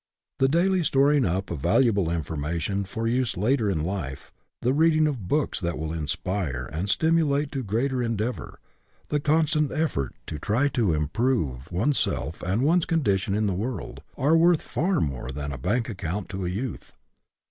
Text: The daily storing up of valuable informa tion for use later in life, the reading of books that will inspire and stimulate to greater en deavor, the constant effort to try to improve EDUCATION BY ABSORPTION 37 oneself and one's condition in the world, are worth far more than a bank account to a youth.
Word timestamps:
The 0.39 0.47
daily 0.47 0.83
storing 0.83 1.25
up 1.25 1.51
of 1.51 1.59
valuable 1.59 2.07
informa 2.07 2.59
tion 2.59 2.85
for 2.85 3.07
use 3.07 3.37
later 3.37 3.69
in 3.69 3.83
life, 3.83 4.31
the 4.63 4.73
reading 4.73 5.05
of 5.05 5.27
books 5.27 5.59
that 5.59 5.77
will 5.77 5.93
inspire 5.93 6.67
and 6.73 6.89
stimulate 6.89 7.51
to 7.51 7.61
greater 7.61 8.01
en 8.01 8.17
deavor, 8.17 8.55
the 9.09 9.19
constant 9.19 9.71
effort 9.71 10.15
to 10.25 10.39
try 10.39 10.69
to 10.69 10.93
improve 10.95 11.67
EDUCATION 11.67 11.75
BY 11.77 11.83
ABSORPTION 11.83 12.13
37 12.13 12.15
oneself 12.23 12.41
and 12.51 12.61
one's 12.63 12.85
condition 12.85 13.35
in 13.35 13.45
the 13.45 13.53
world, 13.53 14.01
are 14.17 14.35
worth 14.35 14.63
far 14.63 15.01
more 15.01 15.29
than 15.29 15.51
a 15.51 15.59
bank 15.59 15.87
account 15.87 16.29
to 16.29 16.47
a 16.47 16.49
youth. 16.49 16.93